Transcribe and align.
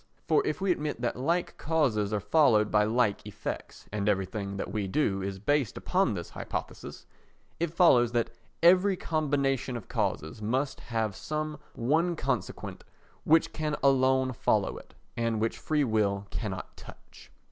For 0.27 0.41
if 0.47 0.59
we 0.59 0.71
admit 0.71 1.01
that 1.01 1.15
like 1.15 1.57
causes 1.59 2.11
are 2.11 2.19
followed 2.19 2.71
by 2.71 2.85
like 2.85 3.23
effects 3.23 3.85
(and 3.91 4.09
everything 4.09 4.57
that 4.57 4.71
we 4.73 4.87
do 4.87 5.21
is 5.21 5.37
based 5.37 5.77
upon 5.77 6.15
this 6.15 6.31
hypothesis), 6.31 7.05
it 7.59 7.71
follows 7.71 8.11
that 8.13 8.31
every 8.63 8.97
combination 8.97 9.77
of 9.77 9.87
causes 9.87 10.41
must 10.41 10.79
have 10.79 11.15
some 11.15 11.59
one 11.75 12.15
consequent 12.15 12.83
which 13.25 13.53
can 13.53 13.75
alone 13.83 14.33
follow 14.33 14.75
it 14.79 14.95
and 15.15 15.39
which 15.39 15.59
free 15.59 15.83
will 15.83 16.25
cannot 16.31 16.75
touch. 16.75 17.29